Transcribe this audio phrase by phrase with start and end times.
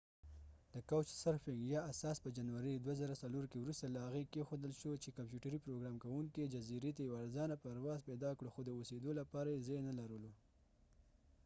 [0.73, 4.73] د کاوچ سرفنګ یا couch surfing اساس په جنوری 2004 کې وروسته له هغې کیښودل
[4.81, 8.61] شو چې کمپیوتر پروګرام کوونکي casey fenton جزیرې ته یو ارزانه پرواز پیدا کړو خو
[8.63, 10.31] د اوسیدلو لپاره یې ځای نلرلو